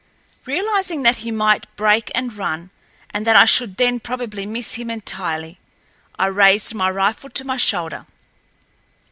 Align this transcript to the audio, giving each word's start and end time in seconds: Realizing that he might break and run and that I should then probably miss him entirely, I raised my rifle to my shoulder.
Realizing 0.47 1.03
that 1.03 1.17
he 1.17 1.29
might 1.29 1.67
break 1.75 2.09
and 2.15 2.35
run 2.35 2.71
and 3.11 3.27
that 3.27 3.35
I 3.35 3.45
should 3.45 3.77
then 3.77 3.99
probably 3.99 4.47
miss 4.47 4.73
him 4.73 4.89
entirely, 4.89 5.59
I 6.17 6.25
raised 6.25 6.73
my 6.73 6.89
rifle 6.89 7.29
to 7.29 7.45
my 7.45 7.57
shoulder. 7.57 8.07